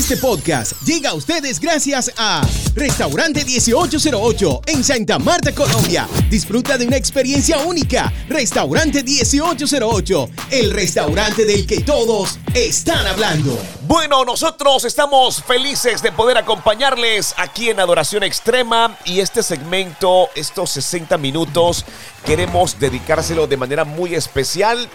[0.00, 2.40] Este podcast llega a ustedes gracias a
[2.74, 6.08] Restaurante 1808 en Santa Marta, Colombia.
[6.30, 8.10] Disfruta de una experiencia única.
[8.26, 13.58] Restaurante 1808, el restaurante del que todos están hablando.
[13.82, 20.70] Bueno, nosotros estamos felices de poder acompañarles aquí en Adoración Extrema y este segmento, estos
[20.70, 21.84] 60 minutos,
[22.24, 24.88] queremos dedicárselo de manera muy especial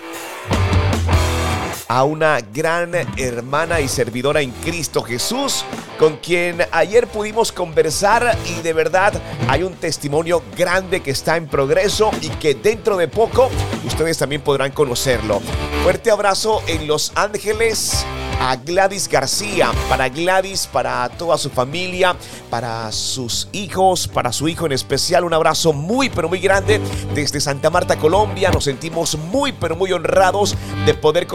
[1.87, 5.63] a una gran hermana y servidora en Cristo Jesús,
[5.99, 9.13] con quien ayer pudimos conversar y de verdad
[9.47, 13.49] hay un testimonio grande que está en progreso y que dentro de poco
[13.85, 15.41] ustedes también podrán conocerlo.
[15.83, 18.05] Fuerte abrazo en Los Ángeles
[18.39, 22.15] a Gladys García, para Gladys, para toda su familia,
[22.49, 25.23] para sus hijos, para su hijo en especial.
[25.23, 26.81] Un abrazo muy, pero muy grande
[27.13, 28.51] desde Santa Marta, Colombia.
[28.51, 31.27] Nos sentimos muy, pero muy honrados de poder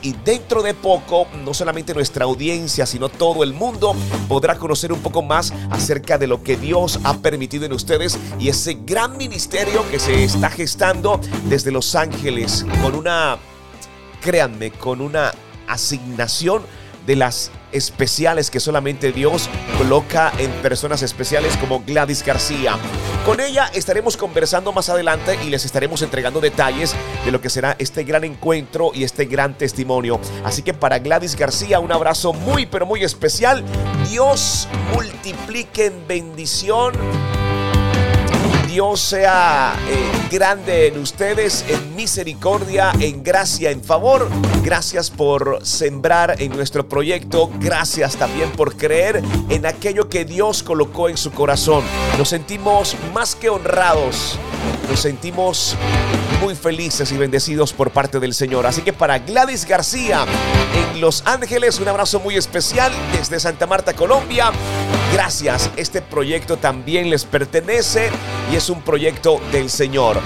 [0.00, 3.94] y dentro de poco, no solamente nuestra audiencia, sino todo el mundo
[4.26, 8.48] podrá conocer un poco más acerca de lo que Dios ha permitido en ustedes y
[8.48, 12.64] ese gran ministerio que se está gestando desde Los Ángeles.
[12.82, 13.36] Con una,
[14.22, 15.32] créanme, con una
[15.68, 16.62] asignación
[17.06, 22.76] de las especiales que solamente Dios coloca en personas especiales como Gladys García.
[23.24, 27.76] Con ella estaremos conversando más adelante y les estaremos entregando detalles de lo que será
[27.78, 30.20] este gran encuentro y este gran testimonio.
[30.44, 33.64] Así que para Gladys García un abrazo muy pero muy especial.
[34.08, 36.94] Dios multiplique en bendición
[38.76, 44.28] Dios sea eh, grande en ustedes, en misericordia, en gracia, en favor.
[44.62, 47.50] Gracias por sembrar en nuestro proyecto.
[47.58, 51.84] Gracias también por creer en aquello que Dios colocó en su corazón.
[52.18, 54.38] Nos sentimos más que honrados.
[54.90, 55.74] Nos sentimos
[56.42, 58.66] muy felices y bendecidos por parte del Señor.
[58.66, 60.26] Así que para Gladys García
[60.92, 64.52] en Los Ángeles, un abrazo muy especial desde Santa Marta, Colombia.
[65.16, 68.10] Gracias, este proyecto también les pertenece
[68.52, 70.20] y es un proyecto del Señor.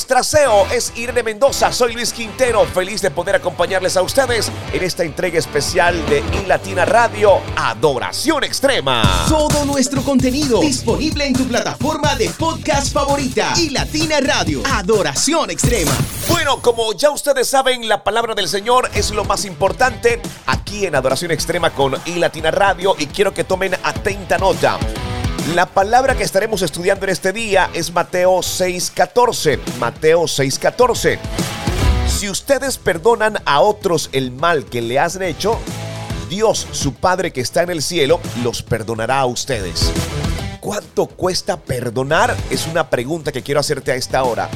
[0.00, 4.82] Nuestra CEO es Irene Mendoza, soy Luis Quintero, feliz de poder acompañarles a ustedes en
[4.82, 9.26] esta entrega especial de iLatina Radio Adoración Extrema.
[9.28, 13.52] Todo nuestro contenido disponible en tu plataforma de podcast favorita.
[13.58, 15.92] iLatina Radio Adoración Extrema.
[16.30, 20.94] Bueno, como ya ustedes saben, la palabra del Señor es lo más importante aquí en
[20.94, 24.78] Adoración Extrema con iLatina Radio y quiero que tomen atenta nota.
[25.54, 29.58] La palabra que estaremos estudiando en este día es Mateo 6:14.
[29.80, 31.18] Mateo 6:14.
[32.06, 35.58] Si ustedes perdonan a otros el mal que le han hecho,
[36.28, 39.90] Dios, su Padre que está en el cielo, los perdonará a ustedes.
[40.60, 42.36] ¿Cuánto cuesta perdonar?
[42.50, 44.48] Es una pregunta que quiero hacerte a esta hora.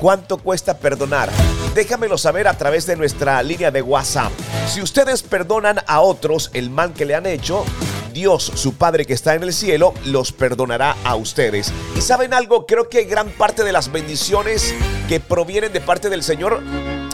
[0.00, 1.30] ¿Cuánto cuesta perdonar?
[1.76, 4.32] Déjamelo saber a través de nuestra línea de WhatsApp.
[4.66, 7.64] Si ustedes perdonan a otros el mal que le han hecho,
[8.10, 11.72] Dios, su Padre que está en el cielo, los perdonará a ustedes.
[11.96, 14.74] Y saben algo, creo que gran parte de las bendiciones
[15.08, 16.62] que provienen de parte del Señor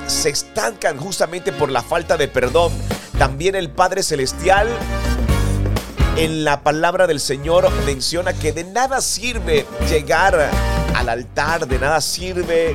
[0.07, 2.73] se estancan justamente por la falta de perdón.
[3.19, 4.69] También el Padre Celestial
[6.17, 10.51] en la palabra del Señor menciona que de nada sirve llegar
[10.95, 12.75] al altar, de nada sirve eh,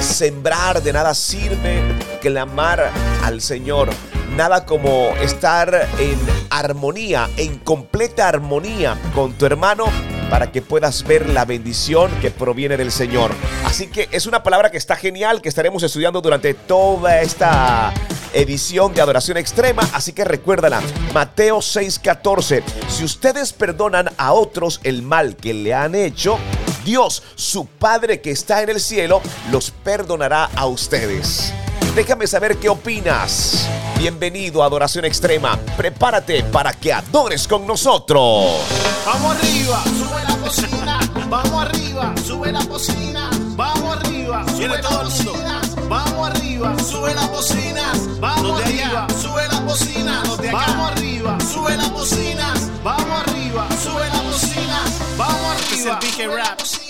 [0.00, 1.82] sembrar, de nada sirve
[2.20, 2.90] clamar
[3.22, 3.90] al Señor
[4.38, 6.16] nada como estar en
[6.48, 9.86] armonía, en completa armonía con tu hermano
[10.30, 13.32] para que puedas ver la bendición que proviene del Señor.
[13.64, 17.92] Así que es una palabra que está genial, que estaremos estudiando durante toda esta
[18.32, 20.82] edición de Adoración Extrema, así que recuérdala,
[21.12, 26.38] Mateo 6:14, si ustedes perdonan a otros el mal que le han hecho,
[26.84, 29.20] Dios, su Padre que está en el cielo,
[29.50, 31.52] los perdonará a ustedes.
[31.94, 33.68] Déjame saber qué opinas.
[33.98, 35.58] Bienvenido a Adoración Extrema.
[35.76, 38.62] Prepárate para que adores con nosotros.
[39.04, 41.00] Vamos arriba, sube la cocina.
[41.28, 43.30] Vamos arriba, sube la cocina.
[43.56, 45.60] Vamos arriba, sube la cocina.
[45.88, 47.92] Vamos arriba, sube la cocina.
[48.20, 50.22] Vamos arriba, sube la cocina.
[50.42, 52.54] Vamos arriba, sube la cocina.
[52.84, 54.82] Vamos arriba, sube la cocina.
[55.16, 56.87] Vamos arriba.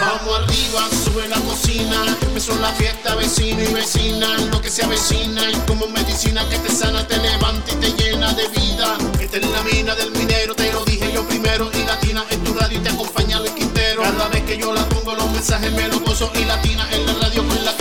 [0.00, 2.16] Vamos arriba, sube la cocina.
[2.22, 4.36] Empezó la fiesta, vecino y vecina.
[4.50, 8.32] Lo que se avecina y como medicina que te sana, te levanta y te llena
[8.34, 8.96] de vida.
[9.20, 11.70] Esta es la mina del minero, te lo dije yo primero.
[11.74, 14.02] Y latina en tu radio y te acompaña el Quintero.
[14.02, 16.30] Cada vez que yo la pongo, los mensajes me lo gozo.
[16.34, 17.72] Y latina en la radio con la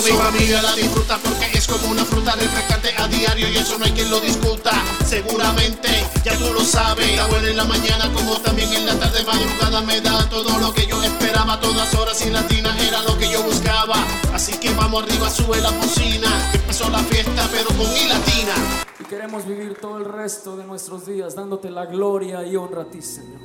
[0.00, 3.84] Mi familia la disfruta porque es como una fruta refrescante a diario y eso no
[3.84, 4.72] hay quien lo discuta.
[5.06, 5.88] Seguramente
[6.24, 7.10] ya tú lo sabes.
[7.10, 10.72] Está buena en la mañana como también en la tarde madrugada me da todo lo
[10.72, 11.60] que yo esperaba.
[11.60, 13.96] Todas horas y latina era lo que yo buscaba.
[14.32, 16.50] Así que vamos arriba, sube la cocina.
[16.54, 18.54] Empezó la fiesta pero con mi latina.
[19.10, 23.02] queremos vivir todo el resto de nuestros días dándote la gloria y honra a ti,
[23.02, 23.40] Señor.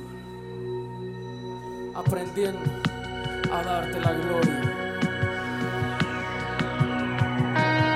[1.94, 2.58] Aprendiendo
[3.52, 4.97] a darte la gloria.
[7.58, 7.87] No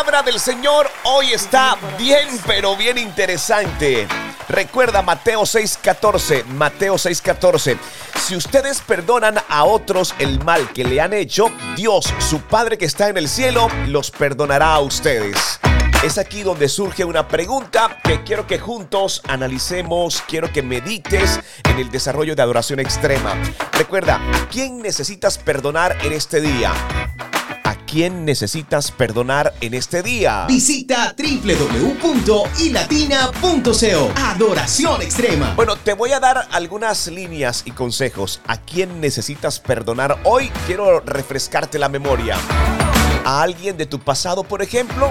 [0.00, 4.08] palabra del Señor hoy está bien, pero bien interesante.
[4.48, 7.76] Recuerda Mateo 6:14, Mateo 6:14.
[8.18, 12.86] Si ustedes perdonan a otros el mal que le han hecho, Dios, su Padre que
[12.86, 15.60] está en el cielo, los perdonará a ustedes.
[16.02, 21.78] Es aquí donde surge una pregunta que quiero que juntos analicemos, quiero que medites en
[21.78, 23.34] el desarrollo de adoración extrema.
[23.72, 26.72] Recuerda, ¿a quién necesitas perdonar en este día?
[27.90, 30.46] ¿A quién necesitas perdonar en este día?
[30.46, 34.12] Visita www.ilatina.co.
[34.14, 35.54] Adoración extrema.
[35.56, 38.42] Bueno, te voy a dar algunas líneas y consejos.
[38.46, 40.52] ¿A quién necesitas perdonar hoy?
[40.68, 42.36] Quiero refrescarte la memoria.
[43.24, 45.10] ¿A alguien de tu pasado, por ejemplo?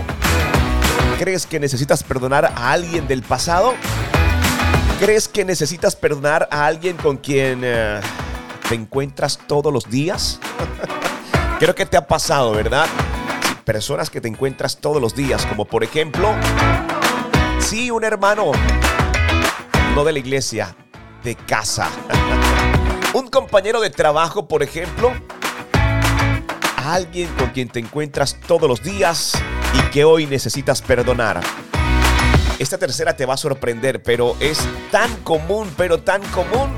[1.18, 3.74] ¿Crees que necesitas perdonar a alguien del pasado?
[5.02, 8.00] ¿Crees que necesitas perdonar a alguien con quien eh,
[8.70, 10.40] te encuentras todos los días?
[11.60, 12.88] Creo que te ha pasado, ¿verdad?
[13.66, 16.34] Personas que te encuentras todos los días, como por ejemplo,
[17.60, 18.54] sí, un hermano,
[19.94, 20.74] no de la iglesia,
[21.22, 21.90] de casa.
[23.14, 25.12] un compañero de trabajo, por ejemplo,
[26.78, 29.34] alguien con quien te encuentras todos los días
[29.74, 31.42] y que hoy necesitas perdonar.
[32.58, 36.72] Esta tercera te va a sorprender, pero es tan común, pero tan común.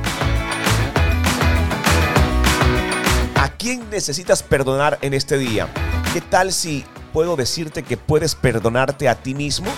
[3.62, 5.72] Quién necesitas perdonar en este día?
[6.14, 9.72] ¿Qué tal si puedo decirte que puedes perdonarte a ti mismo?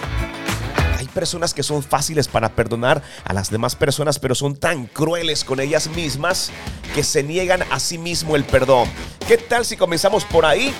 [0.97, 5.43] Hay personas que son fáciles para perdonar a las demás personas, pero son tan crueles
[5.43, 6.49] con ellas mismas
[6.95, 8.87] que se niegan a sí mismo el perdón.
[9.27, 10.73] ¿Qué tal si comenzamos por ahí?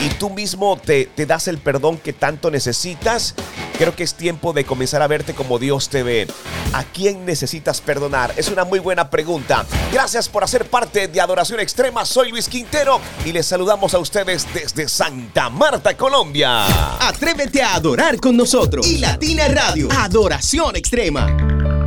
[0.00, 3.34] Y tú mismo te, te, das el perdón que tanto necesitas,
[3.78, 6.28] creo que es tiempo de comenzar a verte como Dios te ve.
[6.72, 8.32] ¿A quién necesitas perdonar?
[8.36, 9.64] Es una muy buena pregunta.
[9.92, 12.04] Gracias por hacer parte de Adoración Extrema.
[12.04, 16.66] Soy Luis Quintero y les saludamos a ustedes desde Santa Marta, Colombia.
[17.00, 18.86] Atrévete a adorar con nosotros.
[18.86, 19.88] Y Latina Radio.
[19.90, 21.77] Adoración Extrema.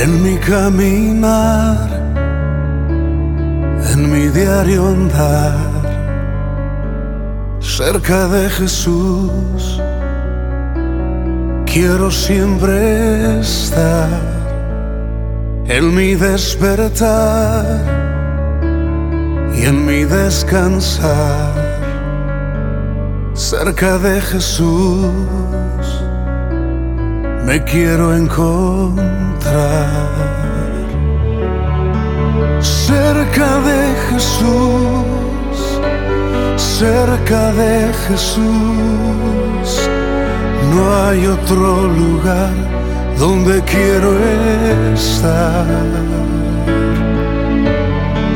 [0.00, 1.88] En mi caminar,
[3.92, 5.56] en mi diario andar,
[7.58, 9.82] cerca de Jesús,
[11.66, 14.08] quiero siempre estar.
[15.66, 17.66] En mi despertar
[19.56, 21.54] y en mi descansar,
[23.34, 25.12] cerca de Jesús
[27.48, 28.98] me quiero encontrar
[32.60, 35.56] cerca de Jesús,
[36.56, 39.68] cerca de Jesús.
[40.74, 42.52] No hay otro lugar
[43.18, 44.10] donde quiero
[44.92, 45.64] estar.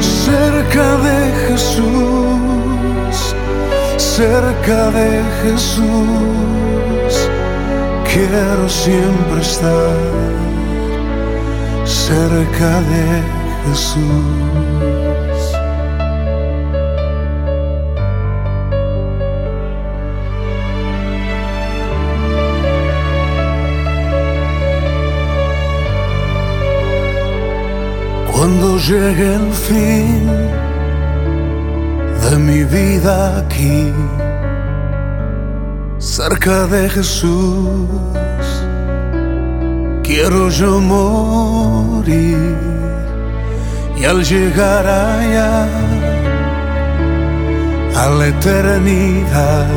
[0.00, 3.14] Cerca de Jesús,
[3.98, 6.61] cerca de Jesús
[8.12, 9.96] quiero siempre estar
[11.84, 13.04] cerca de
[13.64, 15.42] Jesús.
[28.32, 30.28] Cuando llegue el fin
[32.24, 33.92] de mi vida aquí,
[36.12, 37.88] cerca de Jesús,
[40.02, 42.54] quiero yo morir
[43.96, 45.66] y al llegar allá
[47.96, 49.70] a la eternidad,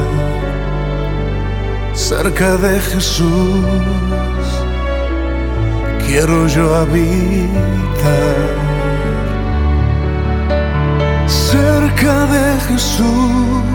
[1.93, 4.45] cerca de Jesús,
[6.05, 8.37] quiero yo habitar.
[11.27, 13.74] Cerca de Jesús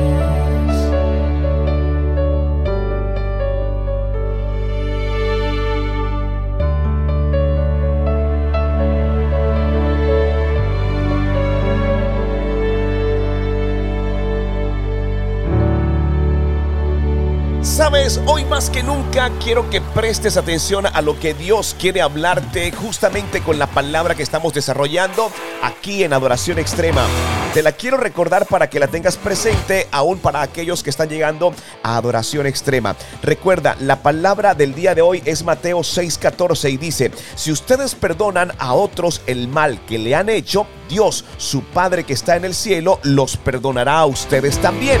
[18.25, 23.41] Hoy más que nunca quiero que prestes atención a lo que Dios quiere hablarte justamente
[23.41, 25.31] con la palabra que estamos desarrollando
[25.61, 27.05] aquí en Adoración Extrema.
[27.53, 31.53] Te la quiero recordar para que la tengas presente aún para aquellos que están llegando
[31.83, 32.95] a Adoración Extrema.
[33.21, 38.51] Recuerda, la palabra del día de hoy es Mateo 6:14 y dice, si ustedes perdonan
[38.57, 42.55] a otros el mal que le han hecho, Dios, su Padre que está en el
[42.55, 44.99] cielo, los perdonará a ustedes también.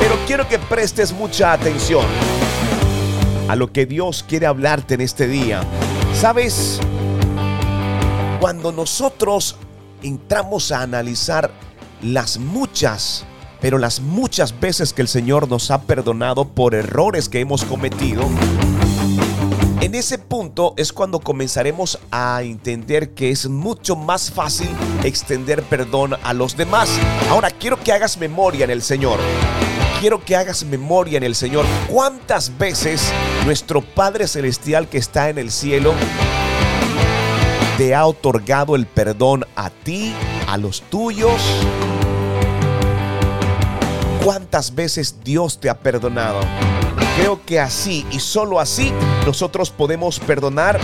[0.00, 2.06] Pero quiero que prestes mucha atención
[3.48, 5.60] a lo que Dios quiere hablarte en este día.
[6.14, 6.80] ¿Sabes?
[8.40, 9.56] Cuando nosotros
[10.02, 11.50] entramos a analizar
[12.00, 13.24] las muchas,
[13.60, 18.22] pero las muchas veces que el Señor nos ha perdonado por errores que hemos cometido,
[19.82, 24.70] en ese punto es cuando comenzaremos a entender que es mucho más fácil
[25.04, 26.88] extender perdón a los demás.
[27.28, 29.18] Ahora quiero que hagas memoria en el Señor
[30.00, 31.66] quiero que hagas memoria en el Señor.
[31.86, 33.12] ¿Cuántas veces
[33.44, 35.92] nuestro Padre Celestial que está en el cielo
[37.76, 40.14] te ha otorgado el perdón a ti,
[40.48, 41.38] a los tuyos?
[44.24, 46.40] ¿Cuántas veces Dios te ha perdonado?
[47.16, 48.92] Creo que así y solo así
[49.26, 50.80] nosotros podemos perdonar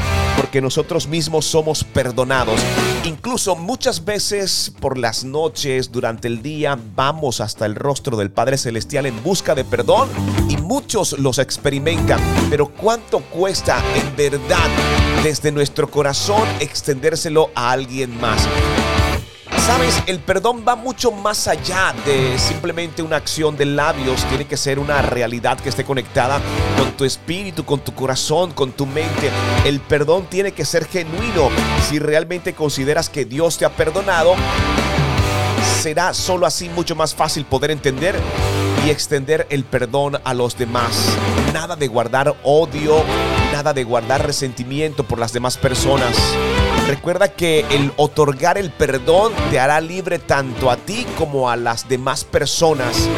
[0.47, 2.61] porque nosotros mismos somos perdonados.
[3.04, 8.56] Incluso muchas veces por las noches, durante el día, vamos hasta el rostro del Padre
[8.56, 10.09] Celestial en busca de perdón
[10.49, 12.21] y muchos los experimentan.
[12.49, 14.69] Pero ¿cuánto cuesta en verdad
[15.25, 18.47] desde nuestro corazón extendérselo a alguien más?
[19.67, 24.25] Sabes, el perdón va mucho más allá de simplemente una acción de labios.
[24.26, 26.41] Tiene que ser una realidad que esté conectada
[26.79, 29.29] con tu espíritu, con tu corazón, con tu mente.
[29.65, 31.50] El perdón tiene que ser genuino.
[31.89, 34.37] Si realmente consideras que Dios te ha perdonado,
[35.83, 38.15] será solo así mucho más fácil poder entender
[38.87, 41.09] y extender el perdón a los demás.
[41.52, 43.02] Nada de guardar odio,
[43.52, 46.17] nada de guardar resentimiento por las demás personas.
[46.87, 51.89] Recuerda que el otorgar el perdón te hará libre tanto a ti como a las
[51.89, 53.09] demás personas.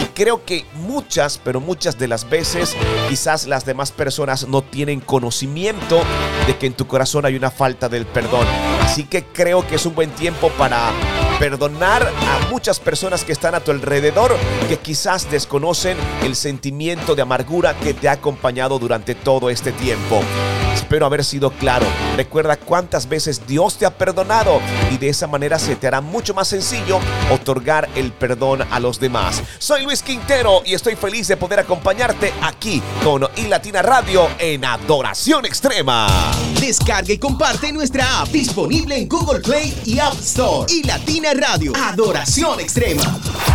[0.00, 2.76] Y creo que muchas, pero muchas de las veces
[3.08, 6.02] quizás las demás personas no tienen conocimiento
[6.46, 8.46] de que en tu corazón hay una falta del perdón.
[8.82, 10.92] Así que creo que es un buen tiempo para
[11.40, 14.36] perdonar a muchas personas que están a tu alrededor
[14.68, 20.20] que quizás desconocen el sentimiento de amargura que te ha acompañado durante todo este tiempo.
[20.74, 21.86] Espero haber sido claro.
[22.16, 24.60] Recuerda cuántas veces Dios te ha perdonado
[24.92, 27.00] y de esa manera se te hará mucho más sencillo
[27.30, 29.42] otorgar el perdón a los demás.
[29.58, 35.46] Soy Luis Quintero y estoy feliz de poder acompañarte aquí con iLatina Radio en Adoración
[35.46, 36.06] Extrema.
[36.60, 40.72] Descarga y comparte nuestra app disponible en Google Play y App Store.
[40.72, 43.49] Y Latina Radio, Adoración Extrema.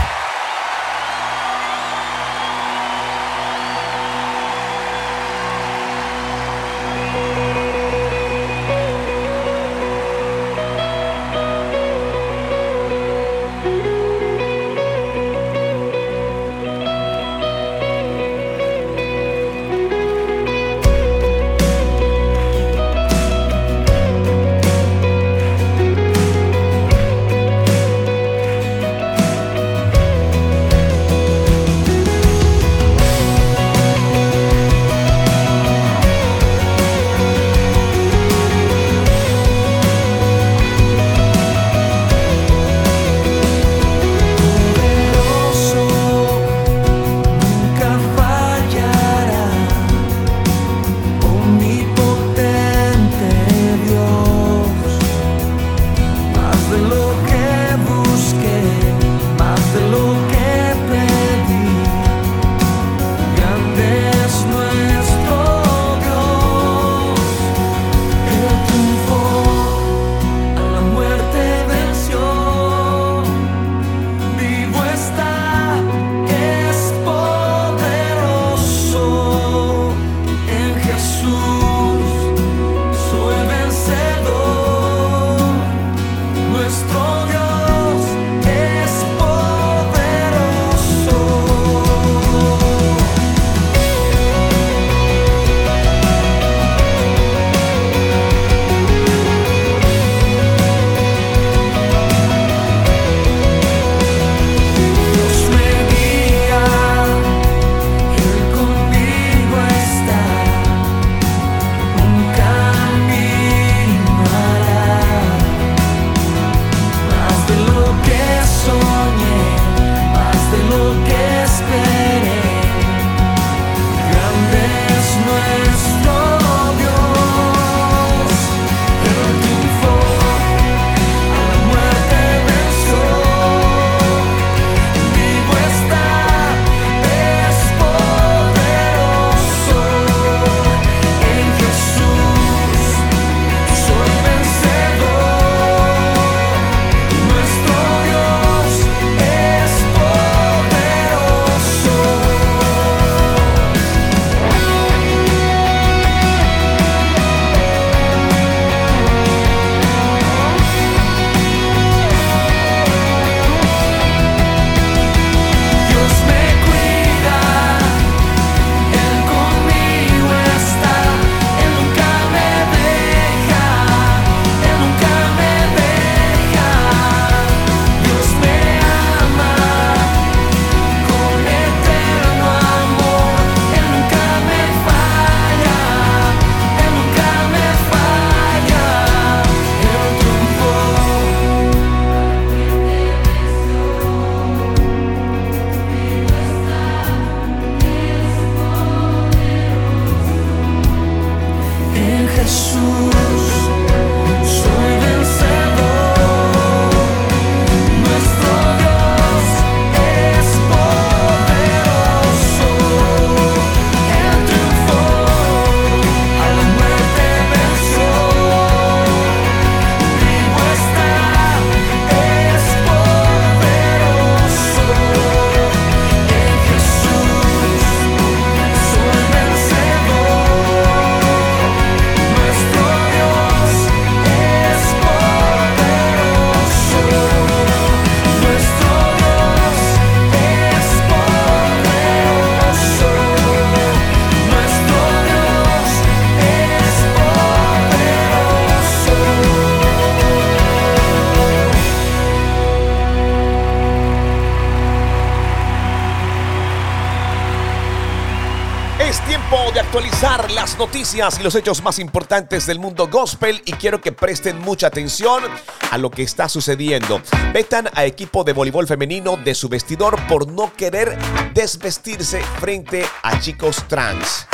[260.77, 265.43] Noticias y los hechos más importantes del mundo gospel y quiero que presten mucha atención
[265.91, 267.21] a lo que está sucediendo.
[267.53, 271.17] Vetan a equipo de voleibol femenino de su vestidor por no querer
[271.53, 274.47] desvestirse frente a chicos trans.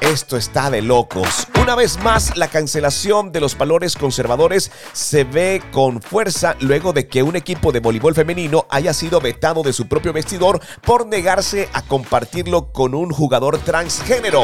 [0.00, 1.46] Esto está de locos.
[1.60, 7.08] Una vez más, la cancelación de los valores conservadores se ve con fuerza luego de
[7.08, 11.68] que un equipo de voleibol femenino haya sido vetado de su propio vestidor por negarse
[11.72, 14.42] a compartirlo con un jugador transgénero.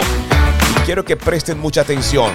[0.70, 2.32] Y quiero que presten mucha atención.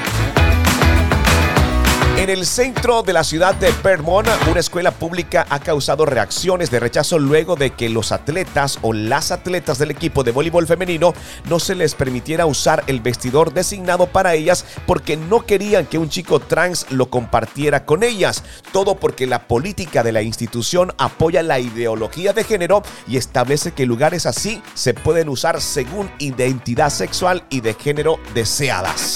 [2.19, 6.81] En el centro de la ciudad de Vermont, una escuela pública ha causado reacciones de
[6.81, 11.13] rechazo luego de que los atletas o las atletas del equipo de voleibol femenino
[11.49, 16.09] no se les permitiera usar el vestidor designado para ellas porque no querían que un
[16.09, 18.43] chico trans lo compartiera con ellas.
[18.73, 23.85] Todo porque la política de la institución apoya la ideología de género y establece que
[23.85, 29.15] lugares así se pueden usar según identidad sexual y de género deseadas.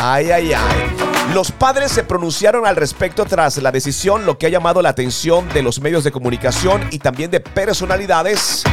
[0.00, 0.96] Ay, ay, ay.
[1.34, 5.48] Los padres se pronunciaron al respecto tras la decisión, lo que ha llamado la atención
[5.50, 8.64] de los medios de comunicación y también de personalidades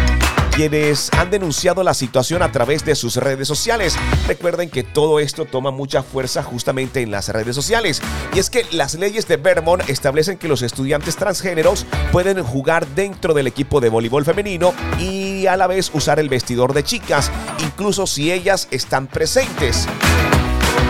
[0.56, 3.98] quienes han denunciado la situación a través de sus redes sociales.
[4.26, 8.02] Recuerden que todo esto toma mucha fuerza justamente en las redes sociales.
[8.34, 13.34] Y es que las leyes de Vermont establecen que los estudiantes transgéneros pueden jugar dentro
[13.34, 18.08] del equipo de voleibol femenino y a la vez usar el vestidor de chicas, incluso
[18.08, 19.90] si ellas están presentes.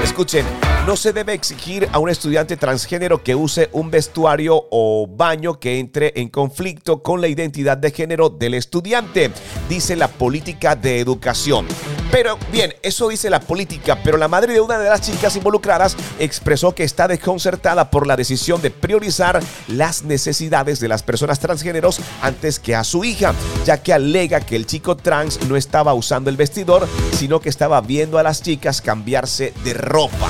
[0.04, 0.46] Escuchen,
[0.86, 5.80] no se debe exigir a un estudiante transgénero que use un vestuario o baño que
[5.80, 9.32] entre en conflicto con la identidad de género del estudiante,
[9.68, 11.66] dice la política de educación.
[12.12, 15.98] Pero bien, eso dice la política, pero la madre de una de las chicas involucradas
[16.20, 22.00] expresó que está desconcertada por la decisión de priorizar las necesidades de las personas transgéneros
[22.22, 23.34] antes que a su hija,
[23.66, 27.82] ya que alega que el chico trans no estaba usando el vestidor, sino que estaba
[27.82, 30.30] viendo a las chicas cambiarse de ropa.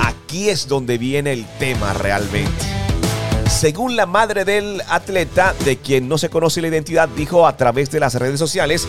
[0.00, 2.64] Aquí es donde viene el tema realmente.
[3.48, 7.90] Según la madre del atleta, de quien no se conoce la identidad, dijo a través
[7.90, 8.86] de las redes sociales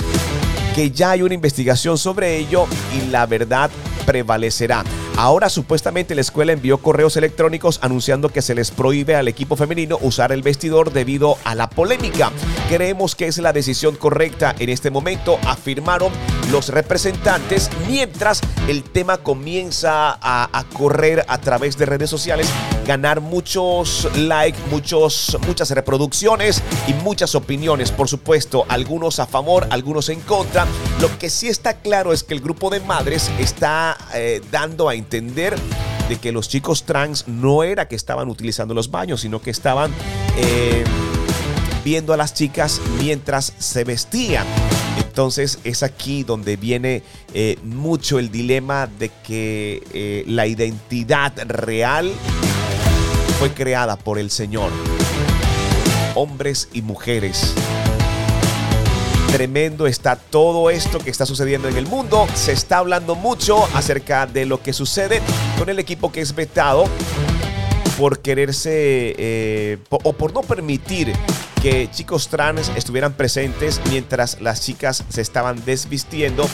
[0.76, 3.72] que ya hay una investigación sobre ello y la verdad
[4.06, 4.84] prevalecerá.
[5.18, 9.98] Ahora supuestamente la escuela envió correos electrónicos anunciando que se les prohíbe al equipo femenino
[10.02, 12.34] usar el vestidor debido a la polémica.
[12.68, 16.12] Creemos que es la decisión correcta en este momento, afirmaron
[16.52, 22.50] los representantes, mientras el tema comienza a, correr a través de redes sociales,
[22.86, 30.10] ganar muchos likes, muchos, muchas reproducciones y muchas opiniones, por supuesto, algunos a favor, algunos
[30.10, 30.66] en contra.
[31.00, 34.96] Lo que sí está claro es que el grupo de madres está eh, dando a
[35.06, 35.56] entender
[36.10, 39.92] de que los chicos trans no era que estaban utilizando los baños, sino que estaban
[40.38, 40.84] eh,
[41.84, 44.46] viendo a las chicas mientras se vestían.
[44.98, 52.12] Entonces es aquí donde viene eh, mucho el dilema de que eh, la identidad real
[53.40, 54.72] fue creada por el Señor.
[56.16, 57.54] Hombres y mujeres.
[59.32, 62.28] Tremendo está todo esto que está sucediendo en el mundo.
[62.34, 65.22] Se está hablando mucho acerca de lo que sucede
[65.58, 66.86] con el equipo que es vetado
[67.98, 71.14] por quererse eh, o por no permitir
[71.62, 76.48] que chicos trans estuvieran presentes mientras las chicas se estaban desvistiendo.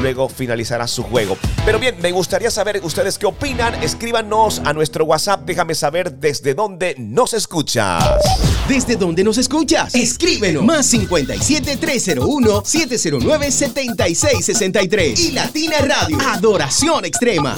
[0.00, 1.38] Luego finalizará su juego.
[1.64, 3.82] Pero bien, me gustaría saber ustedes qué opinan.
[3.82, 5.42] Escríbanos a nuestro WhatsApp.
[5.44, 8.20] Déjame saber desde dónde nos escuchas.
[8.68, 9.94] ¿Desde dónde nos escuchas?
[9.94, 10.64] Escríbenos.
[10.64, 15.20] Más 57 301 709 7663.
[15.20, 16.18] Y Latina Radio.
[16.20, 17.54] Adoración extrema.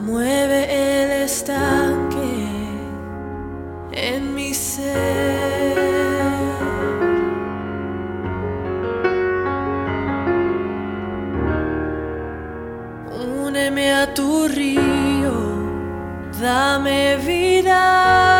[0.00, 2.54] Mueve el estanque
[3.92, 5.74] en mi ser.
[13.44, 15.32] Úneme a tu río,
[16.40, 18.33] dame vida.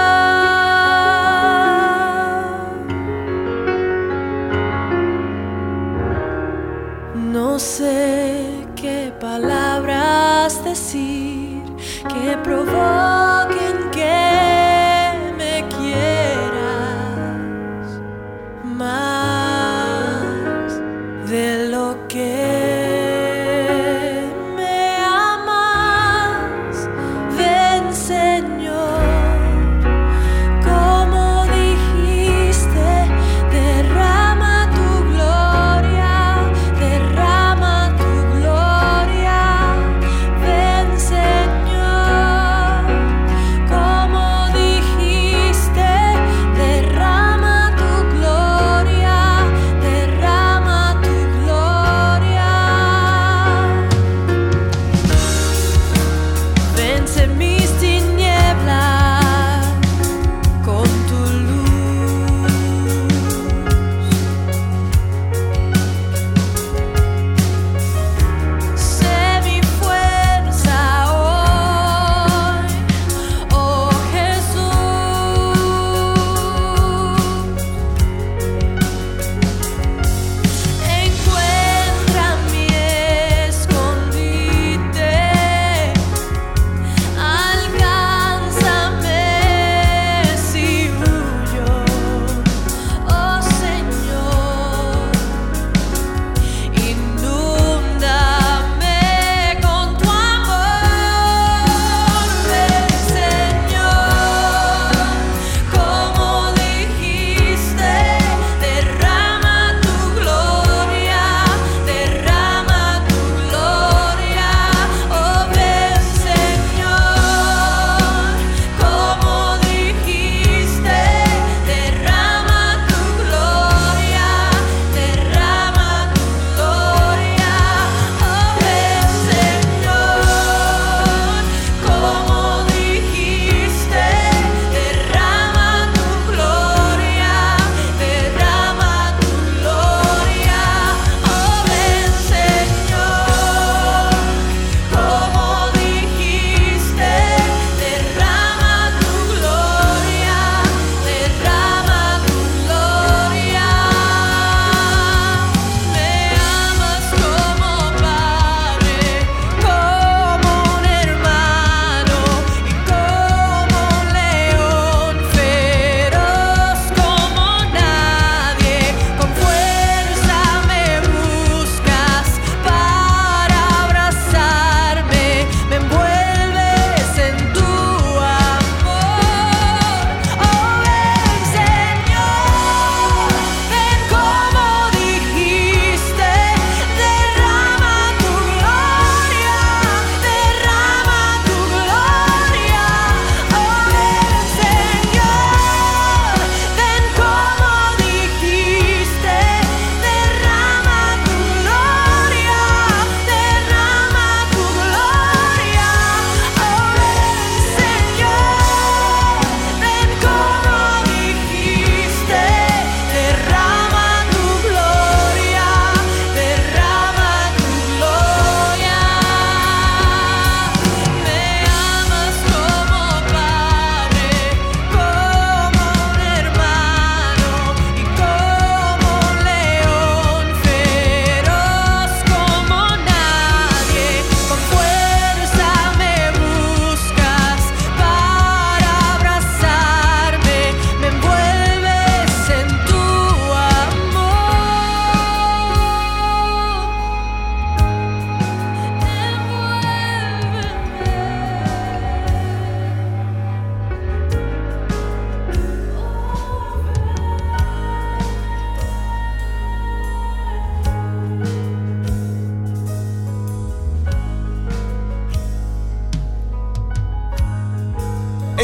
[7.84, 11.62] sé qué palabras decir
[12.12, 13.63] que provoque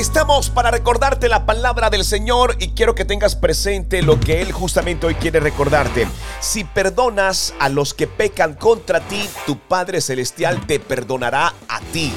[0.01, 4.51] Estamos para recordarte la palabra del Señor y quiero que tengas presente lo que Él
[4.51, 6.09] justamente hoy quiere recordarte.
[6.41, 12.15] Si perdonas a los que pecan contra ti, tu Padre Celestial te perdonará a ti.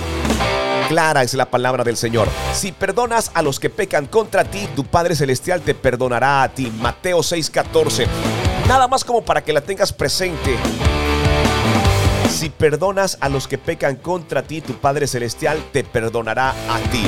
[0.88, 2.30] Clara es la palabra del Señor.
[2.54, 6.72] Si perdonas a los que pecan contra ti, tu Padre Celestial te perdonará a ti.
[6.80, 8.08] Mateo 6:14.
[8.66, 10.56] Nada más como para que la tengas presente.
[12.30, 17.06] Si perdonas a los que pecan contra ti, tu Padre Celestial te perdonará a ti.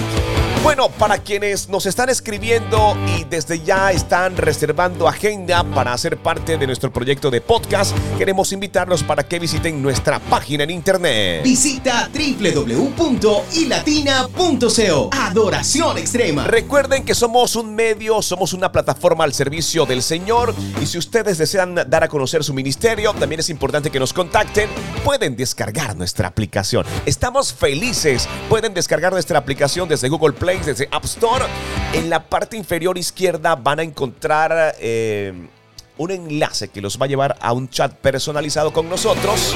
[0.66, 6.58] Bueno, para quienes nos están escribiendo y desde ya están reservando agenda para ser parte
[6.58, 11.44] de nuestro proyecto de podcast, queremos invitarlos para que visiten nuestra página en internet.
[11.44, 15.10] Visita www.ilatina.co.
[15.14, 16.46] Adoración extrema.
[16.46, 21.38] Recuerden que somos un medio, somos una plataforma al servicio del Señor y si ustedes
[21.38, 24.68] desean dar a conocer su ministerio, también es importante que nos contacten.
[25.04, 26.88] Pueden descargar nuestra aplicación.
[27.06, 28.28] Estamos felices.
[28.50, 31.46] Pueden descargar nuestra aplicación desde Google Play, desde App Store.
[31.94, 35.34] En la parte inferior izquierda van a encontrar eh,
[35.98, 39.56] un enlace que los va a llevar a un chat personalizado con nosotros.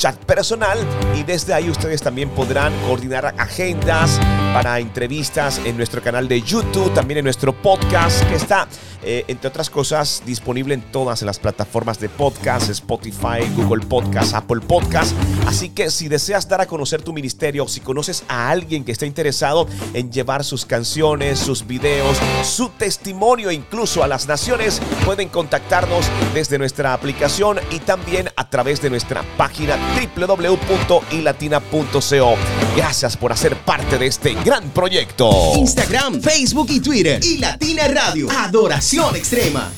[0.00, 0.78] Chat personal
[1.14, 4.18] y desde ahí ustedes también podrán coordinar agendas
[4.54, 8.66] para entrevistas en nuestro canal de YouTube, también en nuestro podcast que está,
[9.02, 14.62] eh, entre otras cosas, disponible en todas las plataformas de podcast, Spotify, Google Podcast, Apple
[14.66, 15.14] Podcast.
[15.46, 19.04] Así que si deseas dar a conocer tu ministerio, si conoces a alguien que esté
[19.04, 26.06] interesado en llevar sus canciones, sus videos, su testimonio incluso a las naciones, pueden contactarnos
[26.32, 29.76] desde nuestra aplicación y también a través de nuestra página
[30.16, 32.34] www.ilatina.co.
[32.76, 35.30] Gracias por hacer parte de este gran proyecto.
[35.56, 37.20] Instagram, Facebook y Twitter.
[37.24, 38.28] Y Latina Radio.
[38.30, 39.68] Adoración extrema.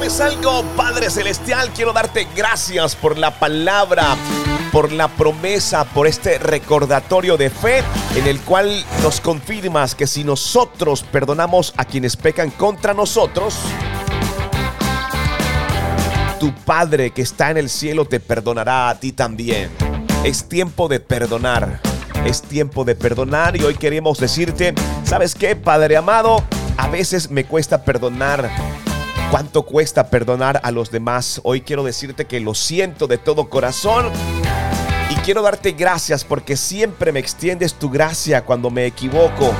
[0.00, 1.68] ¿Sabes algo, Padre Celestial?
[1.74, 4.16] Quiero darte gracias por la palabra,
[4.72, 7.82] por la promesa, por este recordatorio de fe
[8.16, 13.58] en el cual nos confirmas que si nosotros perdonamos a quienes pecan contra nosotros,
[16.38, 19.68] tu Padre que está en el cielo te perdonará a ti también.
[20.24, 21.78] Es tiempo de perdonar.
[22.24, 24.72] Es tiempo de perdonar y hoy queremos decirte,
[25.04, 26.42] ¿sabes qué, Padre amado?
[26.78, 28.50] A veces me cuesta perdonar.
[29.30, 31.40] ¿Cuánto cuesta perdonar a los demás?
[31.44, 34.10] Hoy quiero decirte que lo siento de todo corazón.
[35.08, 39.54] Y quiero darte gracias porque siempre me extiendes tu gracia cuando me equivoco.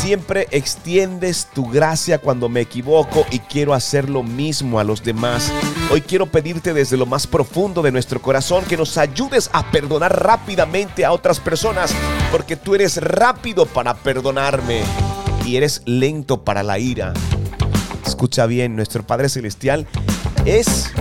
[0.00, 5.52] Siempre extiendes tu gracia cuando me equivoco y quiero hacer lo mismo a los demás.
[5.90, 10.24] Hoy quiero pedirte desde lo más profundo de nuestro corazón que nos ayudes a perdonar
[10.24, 11.94] rápidamente a otras personas,
[12.30, 14.80] porque tú eres rápido para perdonarme
[15.44, 17.12] y eres lento para la ira.
[18.22, 19.84] Escucha bien, nuestro Padre Celestial
[20.44, 20.92] es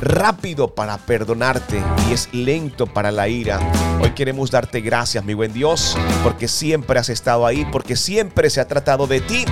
[0.00, 3.60] rápido para perdonarte y es lento para la ira.
[4.02, 8.60] Hoy queremos darte gracias, mi buen Dios, porque siempre has estado ahí, porque siempre se
[8.60, 9.44] ha tratado de ti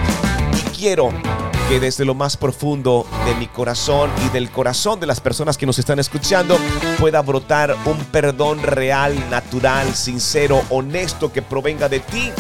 [0.53, 1.11] y quiero
[1.69, 5.67] que desde lo más profundo de mi corazón y del corazón de las personas que
[5.67, 6.59] nos están escuchando
[6.99, 12.33] pueda brotar un perdón real, natural, sincero, honesto que provenga de ti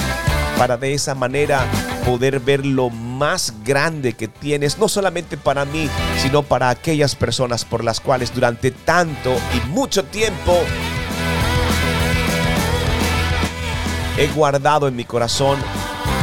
[0.58, 1.64] para de esa manera
[2.00, 5.88] poder ver lo más grande que tienes, no solamente para mí,
[6.18, 10.58] sino para aquellas personas por las cuales durante tanto y mucho tiempo
[14.18, 15.58] he guardado en mi corazón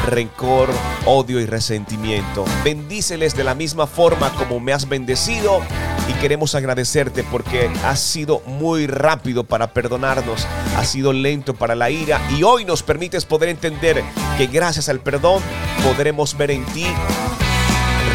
[0.08, 0.70] rencor,
[1.06, 2.46] odio y resentimiento.
[2.64, 5.62] Bendíceles de la misma forma como me has bendecido
[6.10, 10.48] y queremos agradecerte porque has sido muy rápido para perdonarnos,
[10.78, 14.04] has sido lento para la ira y hoy nos permites poder entender
[14.38, 15.42] que gracias al perdón
[15.84, 16.86] podremos ver en ti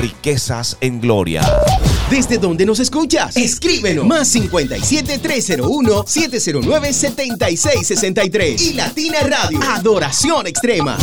[0.01, 1.43] riquezas en gloria.
[2.11, 3.37] ¿Desde dónde nos escuchas?
[3.37, 4.07] Escríbenos.
[4.07, 8.63] Más 57 301 709 7663.
[8.63, 9.61] Y Latina Radio.
[9.63, 10.97] Adoración extrema.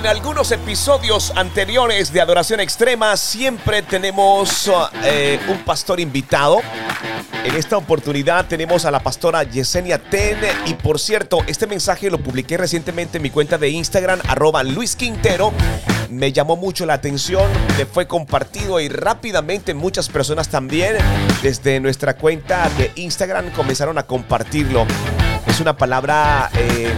[0.00, 4.70] En algunos episodios anteriores de Adoración Extrema, siempre tenemos
[5.04, 6.62] eh, un pastor invitado.
[7.44, 10.38] En esta oportunidad tenemos a la pastora Yesenia Ten.
[10.64, 14.96] Y por cierto, este mensaje lo publiqué recientemente en mi cuenta de Instagram, arroba Luis
[14.96, 15.52] Quintero.
[16.08, 17.44] Me llamó mucho la atención,
[17.76, 20.96] me fue compartido y rápidamente muchas personas también
[21.42, 24.86] desde nuestra cuenta de Instagram comenzaron a compartirlo.
[25.46, 26.48] Es una palabra...
[26.54, 26.90] Eh,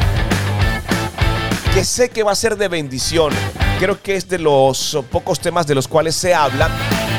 [1.75, 3.33] que sé que va a ser de bendición.
[3.79, 6.71] Creo que es de los pocos temas de los cuales se habla,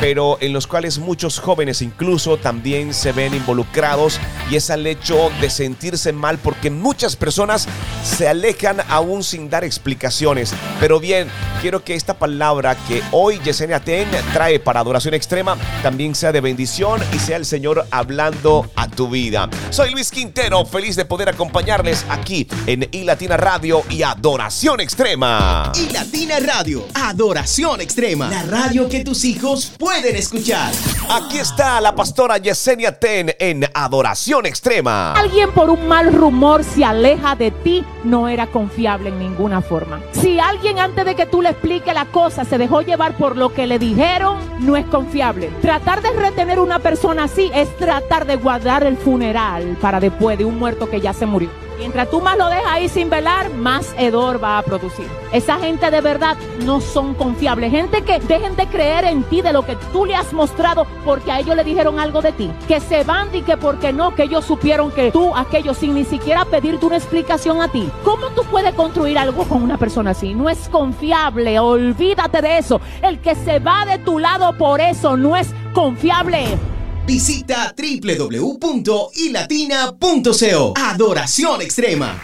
[0.03, 4.19] pero en los cuales muchos jóvenes incluso también se ven involucrados
[4.51, 7.69] y es al hecho de sentirse mal porque muchas personas
[8.03, 10.53] se alejan aún sin dar explicaciones.
[10.81, 11.29] Pero bien,
[11.61, 16.41] quiero que esta palabra que hoy Yesenia Ten trae para adoración extrema también sea de
[16.41, 19.49] bendición y sea el Señor hablando a tu vida.
[19.69, 25.71] Soy Luis Quintero, feliz de poder acompañarles aquí en iLatina Radio y Adoración Extrema.
[25.75, 30.71] Y Latina Radio, Adoración Extrema, la radio que tus hijos pueden escuchar.
[31.09, 35.13] Aquí está la pastora Yesenia Ten en Adoración Extrema.
[35.13, 40.01] Alguien por un mal rumor se aleja de ti, no era confiable en ninguna forma.
[40.11, 43.53] Si alguien antes de que tú le expliques la cosa se dejó llevar por lo
[43.53, 45.51] que le dijeron, no es confiable.
[45.61, 50.45] Tratar de retener una persona así es tratar de guardar el funeral para después de
[50.45, 51.49] un muerto que ya se murió.
[51.77, 55.07] Mientras tú más lo dejas ahí sin velar, más hedor va a producir.
[55.31, 57.71] Esa gente de verdad no son confiables.
[57.71, 61.31] Gente que dejen de creer en ti de lo que tú le has mostrado porque
[61.31, 62.51] a ellos le dijeron algo de ti.
[62.67, 66.05] Que se van y que porque no, que ellos supieron que tú, aquello, sin ni
[66.05, 67.89] siquiera pedirte una explicación a ti.
[68.03, 70.33] ¿Cómo tú puedes construir algo con una persona así?
[70.33, 71.59] No es confiable.
[71.59, 72.81] Olvídate de eso.
[73.01, 76.72] El que se va de tu lado por eso no es confiable.
[77.05, 80.73] Visita www.ilatina.co.
[80.77, 82.15] Adoración Extrema.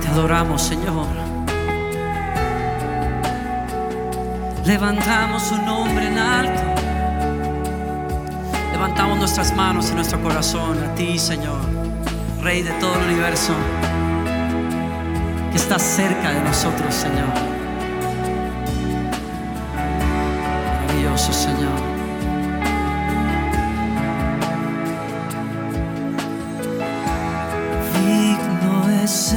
[0.00, 1.08] Te adoramos, Señor.
[4.64, 6.62] Levantamos su nombre en alto.
[8.72, 11.60] Levantamos nuestras manos y nuestro corazón a ti, Señor,
[12.40, 13.52] Rey de todo el universo,
[15.50, 17.55] que estás cerca de nosotros, Señor.
[21.16, 21.80] Maravilloso, Señor.
[27.94, 29.34] Digno es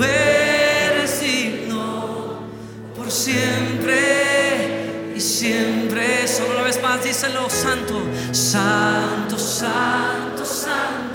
[0.00, 2.38] Tú eres digno
[2.96, 6.26] por siempre y siempre.
[6.26, 8.00] Solo una vez más díselo, Santo,
[8.32, 11.09] Santo, Santo, Santo.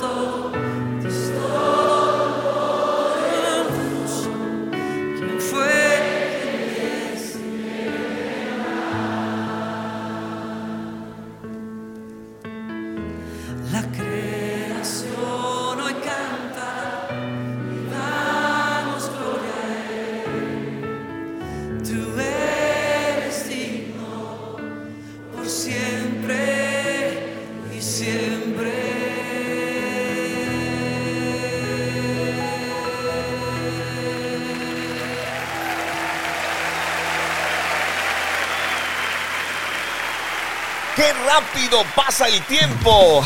[41.25, 43.23] Rápido pasa el tiempo!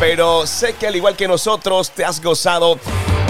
[0.00, 2.78] Pero sé que al igual que nosotros te has gozado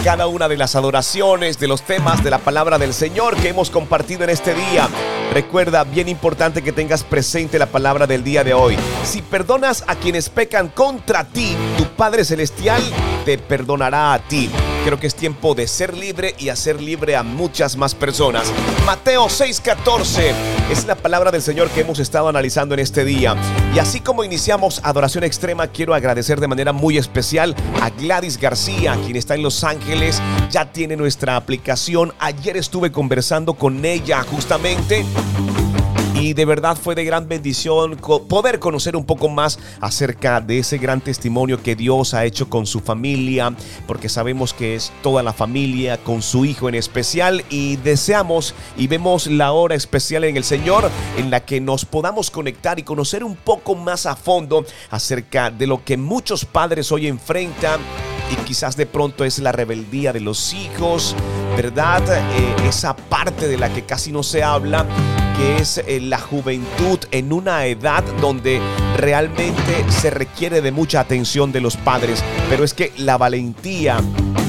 [0.02, 3.70] cada una de las adoraciones, de los temas de la palabra del Señor que hemos
[3.70, 4.88] compartido en este día.
[5.32, 8.76] Recuerda, bien importante que tengas presente la palabra del día de hoy.
[9.04, 12.82] Si perdonas a quienes pecan contra ti, tu Padre Celestial
[13.24, 14.50] te perdonará a ti.
[14.84, 18.52] Creo que es tiempo de ser libre y hacer libre a muchas más personas.
[18.84, 20.34] Mateo 6:14
[20.72, 23.36] es la palabra del Señor que hemos estado analizando en este día.
[23.74, 28.98] Y así como iniciamos Adoración Extrema, quiero agradecer de manera muy especial a Gladys García,
[29.04, 30.20] quien está en Los Ángeles.
[30.50, 32.12] Ya tiene nuestra aplicación.
[32.18, 35.04] Ayer estuve conversando con ella justamente.
[36.22, 40.78] Y de verdad fue de gran bendición poder conocer un poco más acerca de ese
[40.78, 43.52] gran testimonio que Dios ha hecho con su familia,
[43.88, 48.86] porque sabemos que es toda la familia, con su hijo en especial, y deseamos y
[48.86, 53.24] vemos la hora especial en el Señor en la que nos podamos conectar y conocer
[53.24, 57.80] un poco más a fondo acerca de lo que muchos padres hoy enfrentan
[58.30, 61.16] y quizás de pronto es la rebeldía de los hijos,
[61.56, 62.02] ¿verdad?
[62.08, 64.86] Eh, esa parte de la que casi no se habla,
[65.42, 68.60] que es eh, la juventud en una edad donde
[68.96, 74.00] realmente se requiere de mucha atención de los padres, pero es que la valentía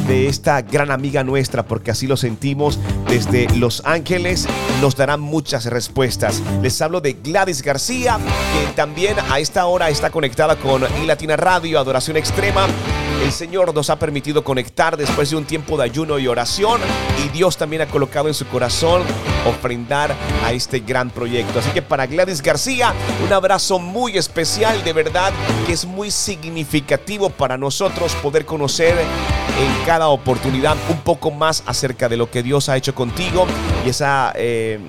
[0.07, 2.77] de esta gran amiga nuestra, porque así lo sentimos
[3.07, 4.47] desde Los Ángeles,
[4.81, 6.43] nos dará muchas respuestas.
[6.61, 8.19] Les hablo de Gladys García,
[8.53, 12.67] quien también a esta hora está conectada con iLatina Radio, Adoración Extrema.
[13.23, 16.81] El Señor nos ha permitido conectar después de un tiempo de ayuno y oración
[17.25, 19.03] y Dios también ha colocado en su corazón
[19.45, 20.15] ofrendar
[20.45, 21.59] a este gran proyecto.
[21.59, 22.93] Así que para Gladys García,
[23.25, 25.31] un abrazo muy especial, de verdad
[25.65, 32.09] que es muy significativo para nosotros poder conocer en cada oportunidad un poco más acerca
[32.09, 33.45] de lo que Dios ha hecho contigo
[33.85, 34.33] y esa...
[34.35, 34.79] eh,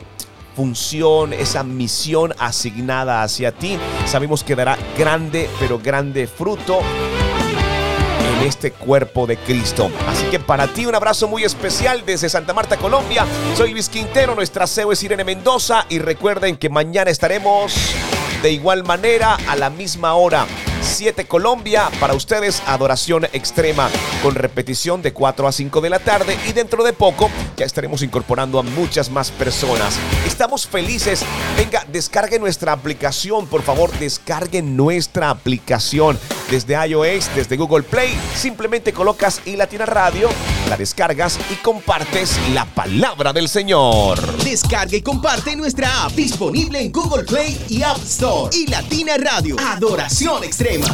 [0.55, 3.77] función, esa misión asignada hacia ti,
[4.07, 6.79] sabemos que dará grande, pero grande fruto
[8.35, 9.91] en este cuerpo de Cristo.
[10.09, 13.27] Así que para ti un abrazo muy especial desde Santa Marta, Colombia.
[13.57, 17.75] Soy Luis Quintero, nuestra CEO es Irene Mendoza y recuerden que mañana estaremos
[18.43, 20.47] de igual manera a la misma hora.
[20.85, 23.89] 7 Colombia, para ustedes adoración extrema
[24.23, 28.03] con repetición de 4 a 5 de la tarde y dentro de poco ya estaremos
[28.03, 29.99] incorporando a muchas más personas.
[30.27, 31.25] Estamos felices.
[31.57, 36.19] Venga, descargue nuestra aplicación, por favor, descarguen nuestra aplicación
[36.51, 38.17] desde iOS, desde Google Play.
[38.37, 40.29] Simplemente colocas y Latina Radio,
[40.77, 44.21] descargas y compartes la palabra del Señor.
[44.45, 48.57] Descarga y comparte nuestra app disponible en Google Play y App Store.
[48.57, 50.87] Y Latina Radio, Adoración Extrema.